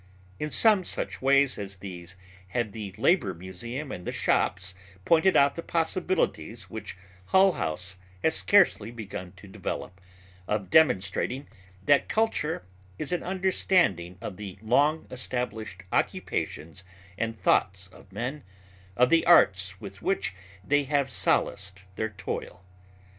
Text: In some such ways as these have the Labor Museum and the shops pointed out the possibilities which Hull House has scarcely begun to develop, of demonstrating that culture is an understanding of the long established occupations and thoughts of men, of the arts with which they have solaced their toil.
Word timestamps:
In 0.39 0.49
some 0.49 0.83
such 0.83 1.21
ways 1.21 1.59
as 1.59 1.75
these 1.75 2.15
have 2.47 2.71
the 2.71 2.91
Labor 2.97 3.35
Museum 3.35 3.91
and 3.91 4.03
the 4.03 4.11
shops 4.11 4.73
pointed 5.05 5.37
out 5.37 5.53
the 5.53 5.61
possibilities 5.61 6.71
which 6.71 6.97
Hull 7.25 7.51
House 7.51 7.97
has 8.23 8.35
scarcely 8.35 8.89
begun 8.89 9.33
to 9.33 9.47
develop, 9.47 10.01
of 10.47 10.71
demonstrating 10.71 11.47
that 11.85 12.09
culture 12.09 12.65
is 12.97 13.11
an 13.11 13.21
understanding 13.21 14.17
of 14.21 14.37
the 14.37 14.57
long 14.63 15.05
established 15.11 15.83
occupations 15.93 16.83
and 17.15 17.39
thoughts 17.39 17.85
of 17.89 18.11
men, 18.11 18.43
of 18.97 19.11
the 19.11 19.23
arts 19.27 19.79
with 19.79 20.01
which 20.01 20.33
they 20.65 20.85
have 20.85 21.11
solaced 21.11 21.83
their 21.95 22.09
toil. 22.09 22.63